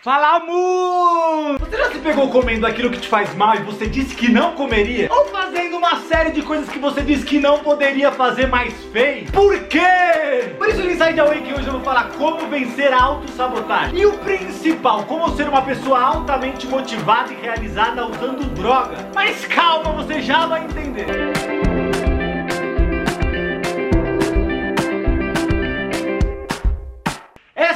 Fala, 0.00 0.36
amor! 0.36 1.58
Você 1.58 1.76
já 1.76 1.90
se 1.90 1.98
pegou 1.98 2.30
comendo 2.30 2.64
aquilo 2.64 2.88
que 2.88 3.00
te 3.00 3.08
faz 3.08 3.34
mal 3.34 3.56
e 3.56 3.64
você 3.64 3.84
disse 3.84 4.14
que 4.14 4.30
não 4.30 4.52
comeria? 4.52 5.08
Ou 5.10 5.24
fazendo 5.24 5.76
uma 5.76 5.96
série 6.02 6.30
de 6.30 6.40
coisas 6.40 6.68
que 6.68 6.78
você 6.78 7.02
disse 7.02 7.24
que 7.24 7.40
não 7.40 7.58
poderia 7.58 8.12
fazer, 8.12 8.46
mas 8.46 8.72
fez? 8.92 9.28
Por 9.32 9.58
quê? 9.64 10.54
Por 10.56 10.68
isso 10.68 10.84
no 10.84 10.90
Inside 10.92 11.18
Away 11.18 11.40
que 11.40 11.52
hoje 11.52 11.66
eu 11.66 11.72
vou 11.72 11.80
falar 11.80 12.10
como 12.16 12.46
vencer 12.46 12.92
a 12.92 13.02
autossabotagem. 13.02 13.98
E 13.98 14.06
o 14.06 14.12
principal, 14.18 15.02
como 15.02 15.34
ser 15.34 15.48
uma 15.48 15.62
pessoa 15.62 16.00
altamente 16.00 16.64
motivada 16.68 17.32
e 17.32 17.36
realizada 17.36 18.06
usando 18.06 18.44
droga. 18.54 19.10
Mas 19.12 19.46
calma, 19.46 19.90
você 19.94 20.22
já 20.22 20.46
vai 20.46 20.62
entender. 20.62 21.06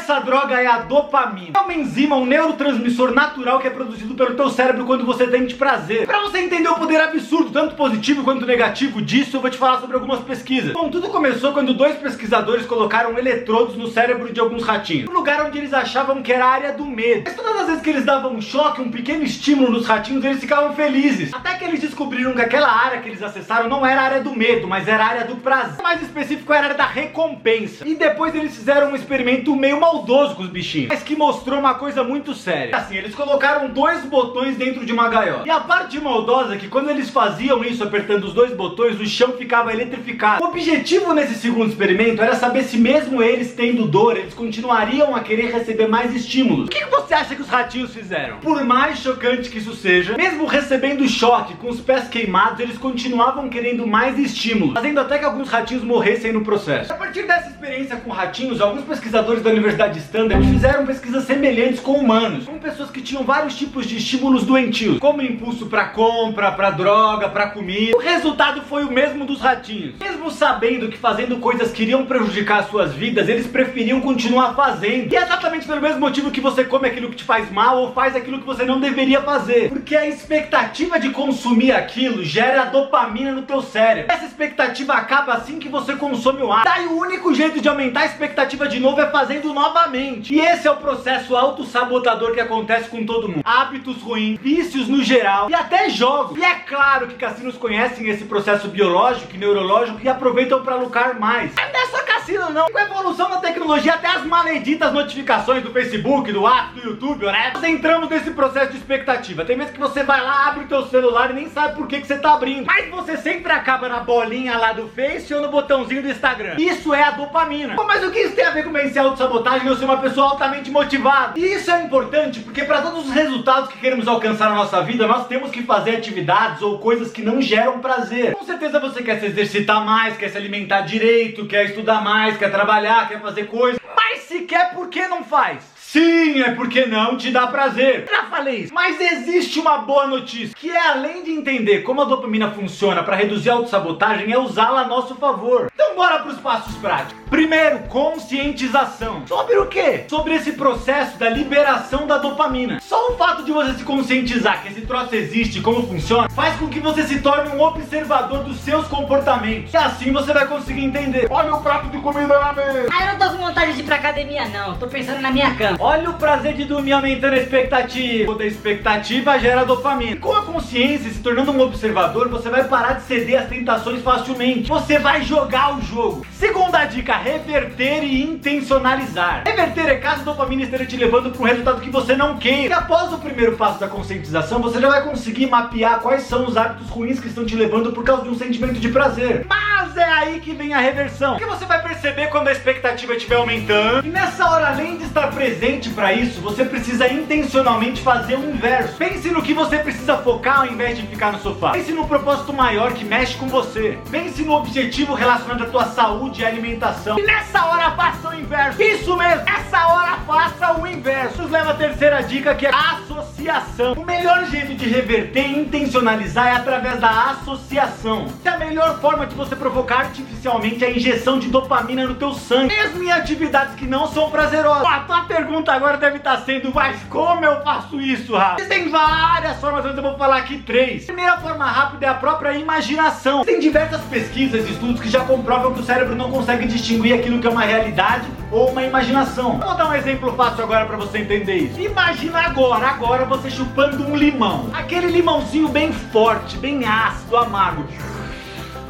Essa 0.02 0.18
droga 0.18 0.60
é 0.60 0.66
a 0.66 0.78
dopamina. 0.78 1.52
É 1.56 1.60
uma 1.60 1.72
enzima, 1.72 2.16
um 2.16 2.26
neurotransmissor 2.26 3.14
natural 3.14 3.60
que 3.60 3.68
é 3.68 3.70
produzido 3.70 4.14
pelo 4.14 4.34
teu 4.34 4.50
cérebro 4.50 4.84
quando 4.84 5.06
você 5.06 5.28
de 5.28 5.54
prazer. 5.54 6.08
Para 6.08 6.22
você 6.22 6.38
entender 6.38 6.68
o 6.68 6.74
poder 6.74 7.00
absurdo, 7.00 7.50
tanto 7.50 7.76
positivo 7.76 8.24
quanto 8.24 8.44
negativo 8.44 9.00
disso, 9.00 9.36
eu 9.36 9.40
vou 9.40 9.48
te 9.48 9.56
falar 9.56 9.78
sobre 9.80 9.94
algumas 9.94 10.18
pesquisas. 10.18 10.72
Bom, 10.72 10.90
tudo 10.90 11.08
começou 11.08 11.52
quando 11.52 11.72
dois 11.72 11.94
pesquisadores 11.98 12.66
colocaram 12.66 13.16
eletrodos 13.16 13.76
no 13.76 13.86
cérebro 13.86 14.32
de 14.32 14.40
alguns 14.40 14.64
ratinhos, 14.64 15.08
no 15.08 15.14
lugar 15.14 15.46
onde 15.46 15.58
eles 15.58 15.72
achavam 15.72 16.20
que 16.20 16.32
era 16.32 16.46
a 16.46 16.50
área 16.50 16.72
do 16.72 16.84
medo. 16.84 17.22
Mas 17.24 17.36
todas 17.36 17.60
as 17.60 17.66
vezes 17.68 17.82
que 17.82 17.90
eles 17.90 18.04
davam 18.04 18.32
um 18.32 18.42
choque, 18.42 18.80
um 18.80 18.90
pequeno 18.90 19.22
estímulo 19.22 19.70
nos 19.70 19.86
ratinhos, 19.86 20.24
eles 20.24 20.40
ficavam 20.40 20.74
felizes. 20.74 21.32
Até 21.32 21.54
que 21.54 21.64
eles 21.64 21.80
descobriram 21.80 22.34
que 22.34 22.42
aquela 22.42 22.68
área 22.68 23.00
que 23.00 23.08
eles 23.08 23.22
acessaram 23.22 23.68
não 23.68 23.86
era 23.86 24.00
a 24.00 24.04
área 24.04 24.20
do 24.20 24.34
medo, 24.34 24.66
mas 24.66 24.88
era 24.88 25.04
a 25.04 25.08
área 25.08 25.24
do 25.24 25.36
prazer. 25.36 25.80
Mais 25.80 26.02
específico 26.02 26.52
era 26.52 26.62
a 26.62 26.64
área 26.64 26.76
da 26.76 26.86
recompensa. 26.86 27.86
E 27.86 27.94
depois 27.94 28.34
eles 28.34 28.56
fizeram 28.56 28.90
um 28.90 28.96
experimento 28.96 29.54
meio 29.54 29.80
mal 29.80 29.91
maldoso 29.92 30.34
com 30.34 30.42
os 30.42 30.48
bichinhos, 30.48 30.88
mas 30.88 31.02
que 31.02 31.14
mostrou 31.14 31.58
uma 31.58 31.74
coisa 31.74 32.02
muito 32.02 32.34
séria. 32.34 32.74
Assim, 32.76 32.96
eles 32.96 33.14
colocaram 33.14 33.68
dois 33.68 34.04
botões 34.04 34.56
dentro 34.56 34.86
de 34.86 34.92
uma 34.92 35.08
gaiola. 35.08 35.46
E 35.46 35.50
a 35.50 35.60
parte 35.60 36.00
maldosa 36.00 36.54
é 36.54 36.58
que 36.58 36.68
quando 36.68 36.90
eles 36.90 37.10
faziam 37.10 37.62
isso 37.62 37.84
apertando 37.84 38.24
os 38.24 38.32
dois 38.32 38.54
botões, 38.54 38.98
o 38.98 39.06
chão 39.06 39.32
ficava 39.32 39.72
eletrificado. 39.72 40.42
O 40.42 40.48
objetivo 40.48 41.12
nesse 41.12 41.34
segundo 41.34 41.68
experimento 41.68 42.22
era 42.22 42.34
saber 42.34 42.64
se 42.64 42.78
mesmo 42.78 43.22
eles 43.22 43.52
tendo 43.52 43.86
dor, 43.86 44.16
eles 44.16 44.34
continuariam 44.34 45.14
a 45.14 45.20
querer 45.20 45.52
receber 45.52 45.86
mais 45.86 46.14
estímulos. 46.14 46.66
O 46.66 46.70
que 46.70 46.84
você 46.86 47.14
acha 47.14 47.34
que 47.34 47.42
os 47.42 47.48
ratinhos 47.48 47.92
fizeram? 47.92 48.38
Por 48.38 48.64
mais 48.64 48.98
chocante 48.98 49.50
que 49.50 49.58
isso 49.58 49.74
seja, 49.74 50.16
mesmo 50.16 50.46
recebendo 50.46 51.06
choque 51.06 51.54
com 51.54 51.68
os 51.68 51.80
pés 51.80 52.08
queimados, 52.08 52.60
eles 52.60 52.78
continuavam 52.78 53.48
querendo 53.48 53.86
mais 53.86 54.18
estímulos, 54.18 54.74
fazendo 54.74 55.00
até 55.00 55.18
que 55.18 55.24
alguns 55.24 55.48
ratinhos 55.48 55.84
morressem 55.84 56.32
no 56.32 56.42
processo. 56.42 56.92
A 56.92 56.96
partir 56.96 57.26
dessa 57.26 57.48
experiência 57.48 57.96
com 57.96 58.10
ratinhos, 58.10 58.60
alguns 58.60 58.84
pesquisadores 58.84 59.42
da 59.42 59.50
Universidade 59.50 59.81
Universidade 59.82 59.98
Standard 59.98 60.46
fizeram 60.46 60.86
pesquisas 60.86 61.24
semelhantes 61.24 61.80
com 61.80 61.92
humanos, 61.92 62.44
com 62.44 62.58
pessoas 62.58 62.90
que 62.90 63.00
tinham 63.00 63.24
vários 63.24 63.56
tipos 63.56 63.86
de 63.86 63.96
estímulos 63.96 64.44
doentios, 64.44 64.98
como 64.98 65.22
impulso 65.22 65.66
para 65.66 65.86
compra, 65.86 66.52
para 66.52 66.70
droga, 66.70 67.28
para 67.28 67.48
comida. 67.48 67.96
O 67.96 68.00
resultado 68.00 68.62
foi 68.62 68.84
o 68.84 68.92
mesmo 68.92 69.24
dos 69.24 69.40
ratinhos. 69.40 69.94
Mesmo 69.98 70.30
sabendo 70.30 70.88
que 70.88 70.96
fazendo 70.96 71.38
coisas 71.38 71.72
que 71.72 71.82
iriam 71.82 72.06
prejudicar 72.06 72.64
suas 72.68 72.94
vidas, 72.94 73.28
eles 73.28 73.46
preferiam 73.46 74.00
continuar 74.00 74.54
fazendo. 74.54 75.12
E 75.12 75.16
é 75.16 75.22
exatamente 75.22 75.66
pelo 75.66 75.80
mesmo 75.80 75.98
motivo 75.98 76.30
que 76.30 76.40
você 76.40 76.64
come 76.64 76.86
aquilo 76.86 77.10
que 77.10 77.16
te 77.16 77.24
faz 77.24 77.50
mal 77.50 77.78
ou 77.78 77.92
faz 77.92 78.14
aquilo 78.14 78.38
que 78.38 78.46
você 78.46 78.64
não 78.64 78.78
deveria 78.78 79.20
fazer. 79.22 79.68
Porque 79.68 79.96
a 79.96 80.06
expectativa 80.06 81.00
de 81.00 81.10
consumir 81.10 81.72
aquilo 81.72 82.22
gera 82.22 82.66
dopamina 82.66 83.32
no 83.32 83.42
teu 83.42 83.60
cérebro. 83.60 84.12
Essa 84.12 84.26
expectativa 84.26 84.94
acaba 84.94 85.32
assim 85.32 85.58
que 85.58 85.68
você 85.68 85.96
consome 85.96 86.42
o 86.42 86.52
ar. 86.52 86.64
Daí 86.64 86.86
o 86.86 86.98
único 86.98 87.34
jeito 87.34 87.60
de 87.60 87.68
aumentar 87.68 88.02
a 88.02 88.06
expectativa 88.06 88.68
de 88.68 88.78
novo 88.78 89.00
é 89.00 89.10
fazendo 89.10 89.52
novas 89.52 89.71
novamente. 89.72 90.34
E 90.34 90.40
esse 90.40 90.68
é 90.68 90.70
o 90.70 90.76
processo 90.76 91.34
autossabotador 91.34 92.32
que 92.32 92.40
acontece 92.40 92.88
com 92.90 93.04
todo 93.06 93.28
mundo. 93.28 93.42
Hábitos 93.44 94.02
ruins, 94.02 94.38
vícios 94.38 94.86
no 94.86 95.02
geral 95.02 95.48
e 95.48 95.54
até 95.54 95.88
jogos. 95.88 96.38
E 96.38 96.44
é 96.44 96.54
claro 96.56 97.06
que 97.06 97.14
cassinos 97.14 97.56
conhecem 97.56 98.08
esse 98.08 98.24
processo 98.24 98.68
biológico 98.68 99.34
e 99.34 99.38
neurológico 99.38 99.98
e 100.02 100.08
aproveitam 100.08 100.62
para 100.62 100.76
lucrar 100.76 101.18
mais. 101.18 101.52
É 101.56 101.86
só 101.86 102.02
cassino 102.22 102.50
não. 102.50 102.66
Com 102.66 102.78
a 102.78 102.82
evolução 102.82 103.28
da 103.28 103.38
tecnologia, 103.38 103.94
até 103.94 104.06
as 104.06 104.24
maleditas 104.24 104.92
notificações 104.92 105.62
do 105.62 105.70
Facebook, 105.72 106.32
do 106.32 106.42
WhatsApp, 106.42 106.80
do 106.80 106.88
YouTube, 106.88 107.26
né? 107.26 107.50
Nós 107.52 107.64
entramos 107.64 108.08
nesse 108.08 108.30
processo 108.30 108.70
de 108.70 108.78
expectativa. 108.78 109.44
Tem 109.44 109.56
vezes 109.56 109.72
que 109.72 109.80
você 109.80 110.04
vai 110.04 110.22
lá, 110.22 110.48
abre 110.48 110.64
o 110.64 110.68
teu 110.68 110.86
celular 110.86 111.30
e 111.30 111.34
nem 111.34 111.50
sabe 111.50 111.74
por 111.76 111.86
que, 111.86 112.00
que 112.00 112.06
você 112.06 112.16
tá 112.16 112.34
abrindo. 112.34 112.66
Mas 112.66 112.88
você 112.88 113.16
sempre 113.16 113.52
acaba 113.52 113.88
na 113.88 114.00
bolinha 114.00 114.56
lá 114.56 114.72
do 114.72 114.88
Face 114.88 115.34
ou 115.34 115.42
no 115.42 115.48
botãozinho 115.48 116.02
do 116.02 116.08
Instagram. 116.08 116.54
Isso 116.58 116.94
é 116.94 117.02
a 117.02 117.10
dopamina. 117.10 117.74
Pô, 117.74 117.84
mas 117.84 118.04
o 118.04 118.10
que 118.10 118.20
isso 118.20 118.36
tem 118.36 118.44
a 118.44 118.50
ver 118.50 118.64
com 118.64 118.72
vencer 118.72 119.02
a 119.02 119.04
autossabotagem? 119.06 119.66
eu 119.66 119.76
ser 119.76 119.84
uma 119.84 119.98
pessoa 119.98 120.30
altamente 120.30 120.70
motivada. 120.70 121.38
E 121.38 121.54
isso 121.54 121.70
é 121.70 121.82
importante 121.82 122.40
porque 122.40 122.64
para 122.64 122.82
todos 122.82 123.06
os 123.08 123.12
resultados 123.12 123.70
que 123.70 123.78
queremos 123.78 124.06
alcançar 124.06 124.50
na 124.50 124.56
nossa 124.56 124.80
vida, 124.82 125.06
nós 125.06 125.26
temos 125.26 125.50
que 125.50 125.62
fazer 125.62 125.96
atividades 125.96 126.62
ou 126.62 126.78
coisas 126.78 127.10
que 127.10 127.22
não 127.22 127.40
geram 127.40 127.80
prazer. 127.80 128.34
Com 128.34 128.44
certeza 128.44 128.78
você 128.80 129.02
quer 129.02 129.18
se 129.18 129.26
exercitar 129.26 129.84
mais, 129.84 130.16
quer 130.16 130.28
se 130.28 130.36
alimentar 130.36 130.82
direito, 130.82 131.46
quer 131.46 131.66
estudar 131.66 132.02
mais, 132.02 132.11
quer 132.38 132.50
trabalhar, 132.50 133.08
quer 133.08 133.20
fazer 133.20 133.44
coisas. 133.44 133.80
Mas 133.96 134.20
se 134.22 134.40
quer, 134.40 134.74
por 134.74 134.88
que 134.88 135.06
não 135.08 135.24
faz? 135.24 135.71
Sim, 135.92 136.40
é 136.40 136.52
porque 136.52 136.86
não 136.86 137.18
te 137.18 137.30
dá 137.30 137.46
prazer. 137.46 138.08
Já 138.10 138.22
falei 138.22 138.60
isso. 138.60 138.72
Mas 138.72 138.98
existe 138.98 139.60
uma 139.60 139.76
boa 139.76 140.06
notícia, 140.06 140.56
que 140.58 140.70
é 140.70 140.88
além 140.88 141.22
de 141.22 141.30
entender 141.30 141.82
como 141.82 142.00
a 142.00 142.06
dopamina 142.06 142.50
funciona 142.50 143.02
para 143.02 143.14
reduzir 143.14 143.50
a 143.50 143.54
autossabotagem, 143.54 144.32
é 144.32 144.38
usá-la 144.38 144.80
a 144.80 144.88
nosso 144.88 145.14
favor. 145.16 145.70
Então 145.74 145.94
bora 145.94 146.20
para 146.20 146.32
os 146.32 146.38
passos 146.38 146.74
práticos. 146.76 147.20
Primeiro, 147.28 147.80
conscientização. 147.90 149.26
Sobre 149.26 149.58
o 149.58 149.66
quê? 149.66 150.04
Sobre 150.08 150.34
esse 150.34 150.52
processo 150.52 151.18
da 151.18 151.28
liberação 151.28 152.06
da 152.06 152.16
dopamina. 152.16 152.80
Só 152.80 153.10
o 153.10 153.18
fato 153.18 153.42
de 153.42 153.52
você 153.52 153.74
se 153.74 153.84
conscientizar 153.84 154.62
que 154.62 154.68
esse 154.68 154.82
troço 154.82 155.14
existe 155.14 155.58
e 155.58 155.62
como 155.62 155.86
funciona, 155.86 156.30
faz 156.30 156.56
com 156.56 156.68
que 156.68 156.80
você 156.80 157.02
se 157.02 157.20
torne 157.20 157.50
um 157.54 157.60
observador 157.60 158.44
dos 158.44 158.58
seus 158.60 158.86
comportamentos. 158.88 159.74
E 159.74 159.76
assim 159.76 160.10
você 160.10 160.32
vai 160.32 160.46
conseguir 160.46 160.84
entender. 160.84 161.26
Olha 161.28 161.54
o 161.54 161.60
prato 161.60 161.88
de 161.88 161.98
comida 161.98 162.38
na 162.38 162.52
mesa. 162.54 162.88
Ah, 162.90 163.04
eu 163.04 163.12
não 163.12 163.18
tô 163.18 163.36
com 163.36 163.44
vontade 163.44 163.74
de 163.74 163.80
ir 163.80 163.84
pra 163.84 163.96
academia 163.96 164.48
não, 164.48 164.74
tô 164.76 164.86
pensando 164.86 165.20
na 165.20 165.30
minha 165.30 165.54
cama. 165.54 165.81
Olha 165.84 166.10
o 166.10 166.14
prazer 166.14 166.54
de 166.54 166.64
dormir 166.64 166.92
aumentando 166.92 167.34
a 167.34 167.38
expectativa. 167.38 168.26
Toda 168.26 168.44
expectativa 168.46 169.36
gera 169.40 169.64
dopamina. 169.64 170.14
Com 170.14 170.32
a 170.32 170.44
consciência, 170.44 171.10
se 171.10 171.18
tornando 171.18 171.50
um 171.50 171.60
observador, 171.60 172.28
você 172.28 172.48
vai 172.48 172.62
parar 172.62 172.92
de 172.92 173.02
ceder 173.02 173.42
às 173.42 173.48
tentações 173.48 174.00
facilmente. 174.00 174.68
Você 174.68 175.00
vai 175.00 175.22
jogar 175.22 175.76
o 175.76 175.82
jogo. 175.82 176.24
Segunda 176.34 176.84
dica, 176.84 177.16
reverter 177.16 178.04
e 178.04 178.22
intencionalizar. 178.22 179.42
Reverter 179.44 179.88
é 179.88 179.96
caso 179.96 180.20
a 180.20 180.24
dopamina 180.24 180.62
esteja 180.62 180.86
te 180.86 180.96
levando 180.96 181.32
para 181.32 181.42
um 181.42 181.46
resultado 181.46 181.80
que 181.80 181.90
você 181.90 182.14
não 182.14 182.38
queira. 182.38 182.68
E 182.68 182.72
após 182.72 183.12
o 183.12 183.18
primeiro 183.18 183.56
passo 183.56 183.80
da 183.80 183.88
conscientização, 183.88 184.62
você 184.62 184.80
já 184.80 184.88
vai 184.88 185.02
conseguir 185.02 185.46
mapear 185.46 185.98
quais 185.98 186.22
são 186.22 186.46
os 186.46 186.56
hábitos 186.56 186.90
ruins 186.90 187.18
que 187.18 187.26
estão 187.26 187.44
te 187.44 187.56
levando 187.56 187.90
por 187.90 188.04
causa 188.04 188.22
de 188.22 188.28
um 188.28 188.38
sentimento 188.38 188.78
de 188.78 188.88
prazer. 188.88 189.46
Mas 189.48 189.96
é 189.96 190.04
aí 190.04 190.38
que 190.38 190.52
vem 190.52 190.74
a 190.74 190.78
reversão. 190.78 191.36
Porque 191.36 191.50
você 191.50 191.66
vai 191.66 191.82
perceber 191.82 192.28
quando 192.28 192.46
a 192.46 192.52
expectativa 192.52 193.14
estiver 193.14 193.34
aumentando. 193.34 194.06
E 194.06 194.10
nessa 194.10 194.48
hora, 194.48 194.68
além 194.68 194.96
de 194.96 195.04
estar 195.04 195.26
presente, 195.32 195.71
para 195.90 196.12
isso, 196.12 196.40
você 196.40 196.64
precisa 196.64 197.10
intencionalmente 197.10 198.00
fazer 198.00 198.36
o 198.36 198.50
inverso. 198.50 198.96
Pense 198.96 199.30
no 199.30 199.42
que 199.42 199.54
você 199.54 199.78
precisa 199.78 200.16
focar 200.18 200.60
ao 200.60 200.66
invés 200.66 200.96
de 200.96 201.06
ficar 201.06 201.32
no 201.32 201.40
sofá. 201.40 201.70
Pense 201.70 201.92
no 201.92 202.06
propósito 202.06 202.52
maior 202.52 202.92
que 202.92 203.04
mexe 203.04 203.36
com 203.36 203.48
você. 203.48 203.98
Pense 204.10 204.42
no 204.42 204.52
objetivo 204.52 205.14
relacionado 205.14 205.62
à 205.64 205.66
tua 205.66 205.84
saúde 205.86 206.42
e 206.42 206.44
alimentação. 206.44 207.18
E 207.18 207.22
nessa 207.22 207.64
hora 207.66 207.90
faça 207.92 208.28
o 208.28 208.34
inverso. 208.34 208.82
Isso 208.82 209.16
mesmo, 209.16 209.42
essa 209.48 209.86
hora 209.88 210.18
faça 210.26 210.80
o 210.80 210.86
inverso. 210.86 211.42
Nos 211.42 211.50
leva 211.50 211.70
à 211.70 211.74
terceira 211.74 212.22
dica 212.22 212.54
que 212.54 212.66
é 212.66 212.70
associação. 212.70 213.94
O 213.94 214.04
melhor 214.04 214.44
jeito 214.46 214.74
de 214.74 214.88
reverter 214.88 215.46
e 215.46 215.58
intencionalizar 215.60 216.48
é 216.48 216.56
através 216.56 217.00
da 217.00 217.30
associação. 217.30 218.26
É 218.44 218.48
a 218.48 218.58
melhor 218.58 219.00
forma 219.00 219.26
de 219.26 219.34
você 219.34 219.54
provocar 219.54 220.00
artificialmente 220.00 220.84
a 220.84 220.90
injeção 220.90 221.38
de 221.38 221.48
dopamina 221.48 222.06
no 222.06 222.14
teu 222.14 222.32
sangue, 222.32 222.74
mesmo 222.74 223.02
em 223.02 223.12
atividades 223.12 223.74
que 223.74 223.86
não 223.86 224.06
são 224.08 224.30
prazerosas. 224.30 224.84
A 224.84 225.00
tua 225.00 225.22
pergunta 225.22 225.61
pergunta 225.62 225.72
agora 225.72 225.96
deve 225.96 226.16
estar 226.16 226.38
sendo, 226.38 226.72
mas 226.74 227.02
como 227.04 227.44
eu 227.44 227.62
faço 227.62 228.00
isso, 228.00 228.34
Rafa? 228.34 228.60
Existem 228.60 228.90
várias 228.90 229.58
formas, 229.58 229.84
mas 229.84 229.96
eu 229.96 230.02
vou 230.02 230.16
falar 230.16 230.38
aqui 230.38 230.58
três. 230.58 231.04
A 231.04 231.06
primeira 231.06 231.36
forma 231.38 231.64
rápida 231.64 232.06
é 232.06 232.08
a 232.08 232.14
própria 232.14 232.52
imaginação. 232.54 233.44
Tem 233.44 233.60
diversas 233.60 234.00
pesquisas 234.02 234.68
e 234.68 234.72
estudos 234.72 235.00
que 235.00 235.08
já 235.08 235.20
comprovam 235.24 235.72
que 235.72 235.80
o 235.80 235.84
cérebro 235.84 236.14
não 236.14 236.30
consegue 236.30 236.66
distinguir 236.66 237.14
aquilo 237.14 237.38
que 237.40 237.46
é 237.46 237.50
uma 237.50 237.62
realidade 237.62 238.26
ou 238.50 238.70
uma 238.70 238.82
imaginação. 238.82 239.58
Vou 239.58 239.74
dar 239.74 239.88
um 239.88 239.94
exemplo 239.94 240.34
fácil 240.34 240.64
agora 240.64 240.84
para 240.84 240.96
você 240.96 241.18
entender 241.18 241.54
isso. 241.54 241.80
Imagina 241.80 242.40
agora, 242.40 242.88
agora 242.88 243.24
você 243.24 243.50
chupando 243.50 244.04
um 244.04 244.16
limão. 244.16 244.70
Aquele 244.72 245.06
limãozinho 245.06 245.68
bem 245.68 245.92
forte, 245.92 246.56
bem 246.58 246.84
ácido, 246.84 247.36
amargo 247.36 247.86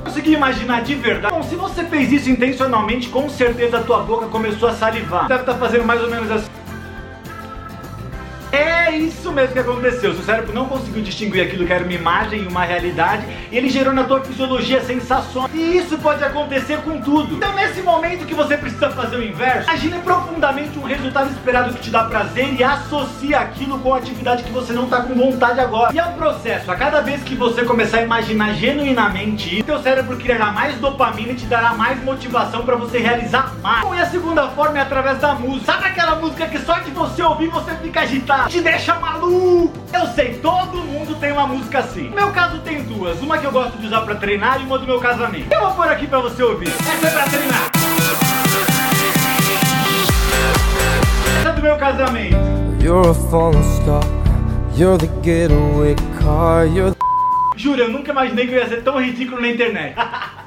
consegui 0.03 0.33
imaginar 0.33 0.83
de 0.83 0.95
verdade. 0.97 1.33
Bom, 1.33 1.43
se 1.43 1.55
você 1.55 1.85
fez 1.85 2.11
isso 2.13 2.29
intencionalmente, 2.29 3.09
com 3.09 3.29
certeza 3.29 3.79
a 3.79 3.83
tua 3.83 4.01
boca 4.01 4.27
começou 4.27 4.69
a 4.69 4.75
salivar. 4.75 5.29
Deve 5.29 5.43
estar 5.43 5.55
tá 5.55 5.59
fazendo 5.59 5.85
mais 5.85 6.03
ou 6.03 6.11
menos 6.11 6.31
assim. 6.31 6.62
É 8.93 8.97
isso 8.99 9.33
mesmo 9.33 9.55
que 9.55 9.59
aconteceu. 9.59 10.13
Seu 10.13 10.23
cérebro 10.23 10.53
não 10.53 10.67
conseguiu 10.67 11.03
distinguir 11.03 11.43
aquilo 11.43 11.67
que 11.67 11.73
era 11.73 11.83
uma 11.83 11.95
imagem 11.95 12.43
e 12.43 12.47
uma 12.47 12.63
realidade 12.63 13.25
e 13.51 13.57
ele 13.57 13.71
gerou 13.71 13.95
na 13.95 14.05
tua 14.05 14.21
fisiologia 14.21 14.83
sensações. 14.83 15.51
E 15.55 15.79
isso 15.79 15.97
pode 15.97 16.23
acontecer 16.23 16.77
com 16.83 17.01
tudo. 17.01 17.37
Então, 17.37 17.55
nesse 17.55 17.81
momento 17.81 18.27
que 18.27 18.35
você 18.35 18.55
precisa 18.55 18.91
fazer 18.91 19.17
o 19.17 19.23
inverso, 19.23 19.71
imagine 19.71 19.99
profundamente 20.01 20.79
um 20.79 20.83
resultado 20.83 21.31
esperado 21.31 21.73
que 21.73 21.81
te 21.81 21.91
dá 21.91 22.05
prazer 22.05 22.53
e 22.53 22.63
associa 22.63 23.39
aquilo 23.39 23.79
com 23.79 23.95
a 23.95 23.97
atividade 23.97 24.43
que 24.43 24.53
você 24.53 24.75
não 24.75 24.87
tá 24.87 25.01
com 25.01 25.15
vontade 25.15 25.59
agora. 25.59 25.91
E 25.95 25.99
é 25.99 26.05
um 26.05 26.13
processo. 26.13 26.71
A 26.71 26.77
cada 26.77 27.01
vez 27.01 27.23
que 27.23 27.35
você 27.35 27.65
começar 27.65 27.97
a 27.97 28.03
imaginar 28.03 28.53
genuinamente 28.53 29.55
isso, 29.55 29.65
teu 29.65 29.79
cérebro 29.79 30.19
criará 30.19 30.53
mais 30.53 30.77
dopamina 30.77 31.33
e 31.33 31.37
te 31.37 31.47
dará 31.47 31.73
mais 31.73 31.99
motivação 32.05 32.63
para 32.63 32.77
você 32.77 32.99
realizar 32.99 33.55
mais. 33.63 33.91
E 33.91 34.01
a 34.03 34.07
segunda 34.11 34.49
forma 34.49 34.77
é 34.77 34.83
através 34.83 35.19
da 35.19 35.35
música. 35.35 35.73
Sabe 35.73 35.87
aquela 35.87 36.17
música 36.17 36.47
que 36.47 36.59
só 36.59 36.75
de 36.81 36.91
você 36.91 37.23
ouvir 37.23 37.49
você 37.49 37.75
fica 37.77 38.01
agitado, 38.01 38.51
te 38.51 38.61
deixa 38.61 38.82
maluco? 38.91 39.73
Eu 39.93 40.07
sei, 40.09 40.35
todo 40.35 40.79
mundo 40.79 41.15
tem 41.21 41.31
uma 41.31 41.47
música 41.47 41.79
assim. 41.79 42.09
No 42.09 42.17
meu 42.17 42.33
caso 42.33 42.59
tem 42.61 42.83
duas, 42.83 43.21
uma 43.21 43.39
que 43.39 43.45
eu 43.45 43.53
gosto 43.53 43.79
de 43.79 43.87
usar 43.87 44.01
para 44.01 44.17
treinar 44.17 44.61
e 44.61 44.65
uma 44.65 44.79
do 44.79 44.87
meu 44.87 44.99
casamento. 44.99 45.53
Eu 45.53 45.61
vou 45.61 45.75
pôr 45.75 45.89
aqui 45.89 46.07
para 46.07 46.19
você 46.19 46.43
ouvir. 46.43 46.69
Essa 46.69 47.07
é 47.07 47.11
pra 47.11 47.25
treinar. 47.25 47.71
Essa 51.39 51.49
é 51.49 51.53
do 51.53 51.63
meu 51.63 51.77
casamento. 51.77 52.37
You're 52.83 53.11
a 53.11 53.15
falling 53.15 53.63
star. 53.63 54.03
You're 54.77 54.99
the 54.99 55.09
getaway 55.23 55.95
car. 56.21 56.67
You're 56.67 56.93
the 56.93 57.03
Juro, 57.57 57.83
eu 57.83 57.91
nunca 57.91 58.11
imaginei 58.11 58.47
que 58.47 58.55
eu 58.55 58.59
ia 58.59 58.69
ser 58.69 58.83
tão 58.83 59.01
ridículo 59.01 59.41
na 59.41 59.49
internet. 59.49 59.95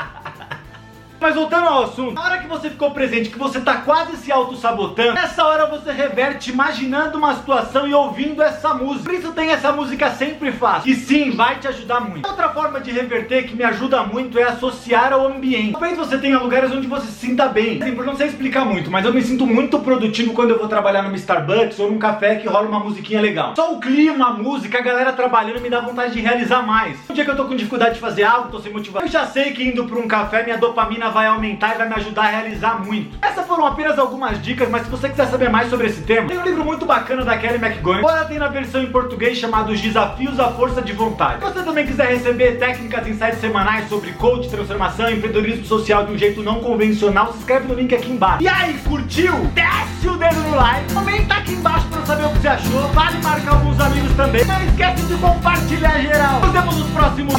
Mas 1.25 1.33
voltando 1.33 1.67
ao 1.67 1.85
assunto, 1.85 2.13
na 2.13 2.21
hora 2.21 2.37
que 2.37 2.47
você 2.47 2.69
ficou 2.69 2.91
presente, 2.91 3.31
que 3.31 3.39
você 3.39 3.59
tá 3.59 3.77
quase 3.77 4.15
se 4.17 4.31
auto-sabotando, 4.31 5.13
nessa 5.13 5.43
hora 5.43 5.65
você 5.65 5.91
reverte 5.91 6.51
imaginando 6.51 7.17
uma 7.17 7.33
situação 7.33 7.87
e 7.87 7.95
ouvindo 7.95 8.43
essa 8.43 8.75
música. 8.75 9.05
Por 9.05 9.13
isso 9.15 9.31
tem 9.31 9.49
essa 9.49 9.71
música 9.71 10.11
sempre 10.11 10.51
fácil. 10.51 10.91
E 10.91 10.93
sim, 10.93 11.31
vai 11.31 11.57
te 11.57 11.67
ajudar 11.67 11.99
muito. 11.99 12.29
Outra 12.29 12.49
forma 12.49 12.79
de 12.79 12.91
reverter 12.91 13.47
que 13.47 13.55
me 13.55 13.63
ajuda 13.63 14.03
muito 14.03 14.37
é 14.37 14.43
associar 14.43 15.11
ao 15.13 15.25
ambiente. 15.25 15.71
Talvez 15.71 15.97
você 15.97 16.19
tenha 16.19 16.37
lugares 16.37 16.71
onde 16.71 16.85
você 16.85 17.07
se 17.07 17.25
sinta 17.25 17.47
bem. 17.47 17.79
Por 17.95 18.05
não 18.05 18.15
sei 18.15 18.27
explicar 18.27 18.63
muito, 18.63 18.91
mas 18.91 19.03
eu 19.03 19.11
me 19.11 19.23
sinto 19.23 19.47
muito 19.47 19.79
produtivo 19.79 20.31
quando 20.31 20.51
eu 20.51 20.59
vou 20.59 20.67
trabalhar 20.67 21.01
numa 21.01 21.15
Starbucks 21.15 21.79
ou 21.79 21.89
num 21.89 21.97
café 21.97 22.35
que 22.35 22.47
rola 22.47 22.67
uma 22.67 22.81
musiquinha 22.81 23.19
legal. 23.19 23.55
Só 23.55 23.73
o 23.73 23.79
clima, 23.79 24.27
a 24.27 24.33
música, 24.33 24.77
a 24.77 24.81
galera 24.83 25.11
trabalhando 25.11 25.59
me 25.59 25.71
dá 25.71 25.79
vontade 25.79 26.13
de 26.13 26.19
realizar 26.21 26.61
mais. 26.61 26.99
Um 27.09 27.15
dia 27.15 27.25
que 27.25 27.31
eu 27.31 27.35
tô 27.35 27.45
com 27.45 27.55
dificuldade 27.55 27.95
de 27.95 27.99
fazer 27.99 28.25
algo, 28.25 28.51
tô 28.51 28.59
sem 28.59 28.71
motivação, 28.71 29.07
eu 29.07 29.11
já 29.11 29.25
sei 29.25 29.53
que 29.53 29.63
indo 29.63 29.85
pra 29.85 29.97
um 29.97 30.07
café 30.07 30.43
minha 30.43 30.59
dopamina 30.59 31.14
vai 31.15 31.27
aumentar 31.27 31.75
e 31.75 31.77
vai 31.77 31.87
me 31.87 31.95
ajudar 31.95 32.23
a 32.23 32.29
realizar 32.29 32.85
muito. 32.85 33.17
Essas 33.21 33.47
foram 33.47 33.65
apenas 33.65 33.97
algumas 33.97 34.41
dicas, 34.41 34.67
mas 34.69 34.83
se 34.83 34.89
você 34.89 35.07
quiser 35.07 35.27
saber 35.27 35.49
mais 35.49 35.69
sobre 35.69 35.87
esse 35.87 36.01
tema, 36.01 36.27
tem 36.27 36.37
um 36.37 36.43
livro 36.43 36.65
muito 36.65 36.85
bacana 36.85 37.23
da 37.23 37.37
Kelly 37.37 37.55
McGonigal. 37.55 38.09
Agora 38.09 38.25
tem 38.25 38.37
na 38.37 38.49
versão 38.49 38.83
em 38.83 38.91
português 38.91 39.37
chamado 39.37 39.71
Os 39.71 39.79
Desafios 39.79 40.37
à 40.41 40.49
Força 40.49 40.81
de 40.81 40.91
Vontade. 40.91 41.39
Se 41.39 41.53
você 41.53 41.63
também 41.63 41.85
quiser 41.85 42.09
receber 42.09 42.59
técnicas 42.59 43.07
e 43.07 43.11
insights 43.11 43.39
semanais 43.39 43.87
sobre 43.87 44.11
coach, 44.11 44.49
transformação 44.49 45.09
e 45.09 45.13
empreendedorismo 45.13 45.63
social 45.63 46.05
de 46.05 46.11
um 46.11 46.17
jeito 46.17 46.43
não 46.43 46.59
convencional, 46.59 47.31
se 47.31 47.37
inscreve 47.37 47.65
no 47.65 47.75
link 47.75 47.95
aqui 47.95 48.11
embaixo. 48.11 48.43
E 48.43 48.49
aí, 48.49 48.73
curtiu? 48.79 49.33
Desce 49.53 50.09
o 50.09 50.17
dedo 50.17 50.41
no 50.41 50.55
like, 50.57 50.93
comenta 50.93 51.35
aqui 51.35 51.53
embaixo 51.53 51.87
pra 51.87 52.05
saber 52.05 52.25
o 52.25 52.29
que 52.31 52.39
você 52.39 52.47
achou. 52.49 52.81
Vale 52.89 53.23
marcar 53.23 53.51
alguns 53.53 53.79
amigos 53.79 54.13
também. 54.17 54.43
Não 54.43 54.61
esquece 54.65 55.03
de 55.03 55.13
compartilhar 55.15 55.97
geral. 56.01 56.41
Nos 56.41 56.51
vemos 56.51 56.77
nos 56.77 56.89
próximos 56.89 57.35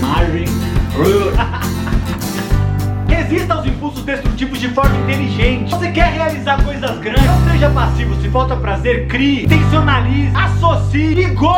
Marvin. 0.00 0.71
Resista 3.08 3.54
aos 3.54 3.66
impulsos 3.66 4.04
destrutivos 4.04 4.60
de 4.60 4.68
forma 4.68 4.94
inteligente. 4.98 5.70
Você 5.70 5.90
quer 5.90 6.12
realizar 6.12 6.62
coisas 6.62 6.98
grandes? 6.98 7.24
Não 7.24 7.50
seja 7.50 7.70
passivo. 7.70 8.14
Se 8.20 8.28
falta 8.28 8.54
prazer, 8.56 9.08
crie, 9.08 9.44
intencionalize, 9.44 10.36
associe 10.36 11.18
e 11.18 11.24
go! 11.34 11.56